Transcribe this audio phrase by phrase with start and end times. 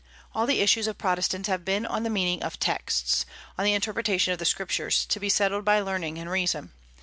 [0.33, 3.23] All the issues of Protestants have been on the meaning of texts,
[3.55, 6.71] on the interpretation of the Scriptures, to be settled by learning and reason.